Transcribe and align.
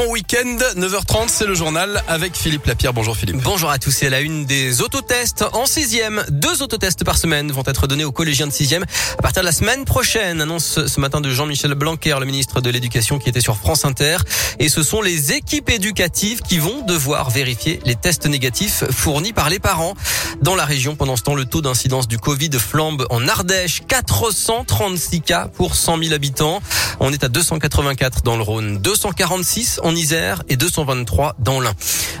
Bon 0.00 0.12
week-end, 0.12 0.58
9h30, 0.76 1.24
c'est 1.26 1.44
le 1.44 1.56
journal 1.56 2.04
avec 2.06 2.36
Philippe 2.36 2.66
Lapierre. 2.66 2.92
Bonjour 2.92 3.16
Philippe. 3.16 3.42
Bonjour 3.42 3.68
à 3.68 3.80
tous. 3.80 4.04
À 4.04 4.08
la 4.08 4.20
une 4.20 4.46
des 4.46 4.80
autotests 4.80 5.44
en 5.54 5.66
sixième. 5.66 6.24
Deux 6.28 6.62
autotests 6.62 7.02
par 7.02 7.18
semaine 7.18 7.50
vont 7.50 7.64
être 7.66 7.88
donnés 7.88 8.04
aux 8.04 8.12
collégiens 8.12 8.46
de 8.46 8.52
sixième 8.52 8.84
à 9.18 9.22
partir 9.22 9.42
de 9.42 9.46
la 9.46 9.52
semaine 9.52 9.84
prochaine. 9.84 10.40
Annonce 10.40 10.86
ce 10.86 11.00
matin 11.00 11.20
de 11.20 11.28
Jean-Michel 11.30 11.74
Blanquer, 11.74 12.16
le 12.20 12.26
ministre 12.26 12.60
de 12.60 12.70
l'Éducation 12.70 13.18
qui 13.18 13.28
était 13.28 13.40
sur 13.40 13.56
France 13.56 13.84
Inter. 13.84 14.18
Et 14.60 14.68
ce 14.68 14.84
sont 14.84 15.02
les 15.02 15.32
équipes 15.32 15.68
éducatives 15.68 16.42
qui 16.42 16.58
vont 16.58 16.82
devoir 16.82 17.30
vérifier 17.30 17.80
les 17.84 17.96
tests 17.96 18.26
négatifs 18.26 18.84
fournis 18.92 19.32
par 19.32 19.50
les 19.50 19.58
parents. 19.58 19.94
Dans 20.40 20.54
la 20.54 20.64
région, 20.64 20.94
pendant 20.94 21.16
ce 21.16 21.22
temps, 21.22 21.34
le 21.34 21.44
taux 21.44 21.60
d'incidence 21.60 22.06
du 22.06 22.18
Covid 22.18 22.50
flambe 22.52 23.04
en 23.10 23.26
Ardèche. 23.26 23.82
436 23.88 25.22
cas 25.22 25.48
pour 25.48 25.74
100 25.74 25.98
000 26.04 26.14
habitants. 26.14 26.62
On 27.00 27.12
est 27.12 27.24
à 27.24 27.28
284 27.28 28.22
dans 28.22 28.36
le 28.36 28.42
Rhône, 28.42 28.78
246 28.78 29.80
en 29.82 29.87
Isère 29.94 30.42
et 30.48 30.56
223 30.56 31.36
dans 31.38 31.60
l'Ain. 31.60 31.74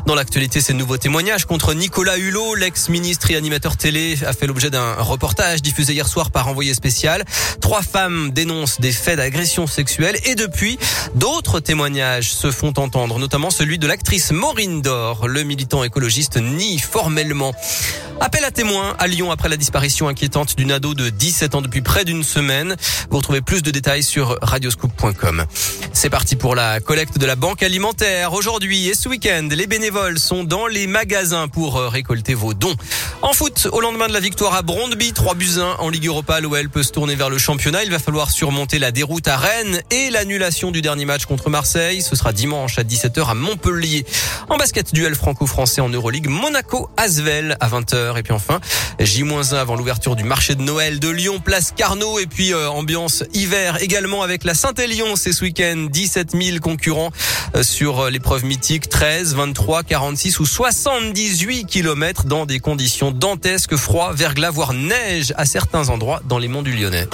Dans 0.06 0.14
l'actualité, 0.14 0.60
ces 0.60 0.72
nouveaux 0.72 0.96
témoignages 0.96 1.44
contre 1.44 1.74
Nicolas 1.74 2.16
Hulot, 2.16 2.54
l'ex-ministre 2.54 3.30
et 3.30 3.36
animateur 3.36 3.76
télé, 3.76 4.18
a 4.24 4.32
fait 4.32 4.46
l'objet 4.46 4.70
d'un 4.70 4.94
reportage 4.94 5.60
diffusé 5.60 5.92
hier 5.92 6.08
soir 6.08 6.30
par 6.30 6.48
envoyé 6.48 6.72
spécial. 6.72 7.24
Trois 7.60 7.82
femmes 7.82 8.30
dénoncent 8.30 8.80
des 8.80 8.92
faits 8.92 9.16
d'agression 9.16 9.66
sexuelle 9.66 10.16
et 10.24 10.34
depuis, 10.34 10.78
d'autres 11.14 11.60
témoignages 11.60 12.32
se 12.32 12.50
font 12.50 12.72
entendre, 12.78 13.18
notamment 13.18 13.50
celui 13.50 13.78
de 13.78 13.86
l'actrice 13.86 14.32
Maureen 14.32 14.80
Dor. 14.80 15.28
Le 15.28 15.42
militant 15.42 15.84
écologiste 15.84 16.38
nie 16.38 16.78
formellement. 16.78 17.52
Appel 18.20 18.44
à 18.44 18.50
témoins 18.50 18.96
à 18.98 19.06
Lyon 19.06 19.30
après 19.30 19.48
la 19.48 19.56
disparition 19.56 20.08
inquiétante 20.08 20.56
d'une 20.56 20.72
ado 20.72 20.94
de 20.94 21.08
17 21.08 21.54
ans 21.54 21.62
depuis 21.62 21.82
près 21.82 22.04
d'une 22.04 22.24
semaine. 22.24 22.76
Vous 23.10 23.18
retrouvez 23.18 23.42
plus 23.42 23.62
de 23.62 23.70
détails 23.70 24.02
sur 24.02 24.38
radioscoop.com. 24.42 25.44
C'est 25.92 26.10
parti 26.10 26.34
pour 26.34 26.54
la 26.54 26.80
collecte 26.80 27.18
de 27.18 27.26
la 27.26 27.36
banque 27.36 27.57
alimentaire. 27.62 28.32
Aujourd'hui 28.32 28.88
et 28.88 28.94
ce 28.94 29.08
week-end, 29.08 29.48
les 29.50 29.66
bénévoles 29.66 30.18
sont 30.18 30.44
dans 30.44 30.66
les 30.66 30.86
magasins 30.86 31.48
pour 31.48 31.76
euh, 31.76 31.88
récolter 31.88 32.34
vos 32.34 32.54
dons. 32.54 32.74
En 33.22 33.32
foot, 33.32 33.68
au 33.72 33.80
lendemain 33.80 34.06
de 34.06 34.12
la 34.12 34.20
victoire 34.20 34.54
à 34.54 34.62
Brondby, 34.62 35.12
3 35.12 35.34
buts 35.34 35.58
1 35.58 35.76
en 35.78 35.88
Ligue 35.88 36.06
Europa, 36.06 36.40
l'OL 36.40 36.68
peut 36.68 36.82
se 36.82 36.92
tourner 36.92 37.16
vers 37.16 37.30
le 37.30 37.38
championnat. 37.38 37.84
Il 37.84 37.90
va 37.90 37.98
falloir 37.98 38.30
surmonter 38.30 38.78
la 38.78 38.92
déroute 38.92 39.28
à 39.28 39.36
Rennes 39.36 39.80
et 39.90 40.10
l'annulation 40.10 40.70
du 40.70 40.82
dernier 40.82 41.04
match 41.04 41.26
contre 41.26 41.50
Marseille. 41.50 42.02
Ce 42.02 42.14
sera 42.16 42.32
dimanche 42.32 42.78
à 42.78 42.84
17h 42.84 43.28
à 43.28 43.34
Montpellier. 43.34 44.04
En 44.48 44.56
basket, 44.56 44.94
duel 44.94 45.14
franco-français 45.14 45.80
en 45.80 45.88
Euroleague, 45.88 46.28
Monaco-Asvel 46.28 47.56
à 47.60 47.68
20h. 47.68 48.18
Et 48.18 48.22
puis 48.22 48.32
enfin, 48.32 48.60
J-1 49.00 49.54
avant 49.54 49.76
l'ouverture 49.76 50.16
du 50.16 50.24
marché 50.24 50.54
de 50.54 50.62
Noël 50.62 51.00
de 51.00 51.08
Lyon, 51.08 51.40
place 51.40 51.72
Carnot. 51.76 52.18
Et 52.18 52.26
puis 52.26 52.52
euh, 52.52 52.68
ambiance 52.70 53.24
hiver 53.32 53.82
également 53.82 54.22
avec 54.22 54.44
la 54.44 54.54
Saint-Élion. 54.54 55.16
C'est 55.16 55.32
ce 55.32 55.44
week-end, 55.44 55.88
17 55.90 56.36
000 56.40 56.58
concurrents 56.60 57.10
sur 57.62 58.00
euh, 58.00 58.10
l'épreuve 58.10 58.44
mythique 58.44 58.88
13, 58.88 59.34
23, 59.34 59.82
46 59.82 60.40
ou 60.40 60.46
78 60.46 61.64
kilomètres 61.66 62.24
dans 62.24 62.46
des 62.46 62.58
conditions 62.60 63.10
dantesques, 63.10 63.76
froid, 63.76 64.12
verglas, 64.12 64.50
voire 64.50 64.72
neige 64.72 65.32
à 65.36 65.44
certains 65.44 65.88
endroits 65.88 66.20
dans 66.28 66.38
les 66.38 66.48
monts 66.48 66.62
du 66.62 66.72
Lyonnais. 66.72 67.06